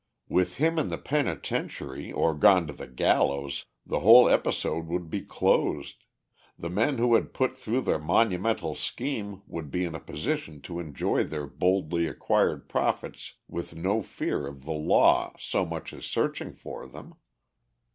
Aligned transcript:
With 0.29 0.57
him 0.57 0.79
in 0.79 0.87
the 0.87 0.97
penitentiary 0.97 2.11
or 2.11 2.33
gone 2.33 2.65
to 2.65 2.73
the 2.73 2.87
gallows 2.87 3.65
the 3.85 3.99
whole 3.99 4.27
episode 4.27 4.87
would 4.87 5.11
be 5.11 5.21
closed, 5.21 6.05
the 6.57 6.71
men 6.71 6.97
who 6.97 7.13
had 7.13 7.35
put 7.35 7.55
through 7.55 7.81
the 7.81 7.99
monumental 7.99 8.73
scheme 8.73 9.43
would 9.45 9.69
be 9.69 9.85
in 9.85 9.93
a 9.93 9.99
position 9.99 10.59
to 10.61 10.79
enjoy 10.79 11.23
their 11.25 11.45
boldly 11.45 12.07
acquired 12.07 12.67
profits 12.67 13.35
with 13.47 13.75
no 13.75 14.01
fear 14.01 14.47
of 14.47 14.65
the 14.65 14.73
law 14.73 15.33
so 15.37 15.67
much 15.67 15.93
as 15.93 16.03
searching 16.05 16.55
for 16.55 16.87
them. 16.87 17.13